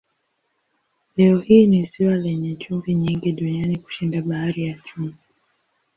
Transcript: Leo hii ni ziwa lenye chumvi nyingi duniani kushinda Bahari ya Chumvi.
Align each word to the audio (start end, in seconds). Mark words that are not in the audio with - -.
Leo 1.17 1.39
hii 1.39 1.67
ni 1.67 1.85
ziwa 1.85 2.15
lenye 2.15 2.55
chumvi 2.55 2.95
nyingi 2.95 3.31
duniani 3.31 3.77
kushinda 3.77 4.21
Bahari 4.21 4.67
ya 4.67 4.73
Chumvi. 4.79 5.15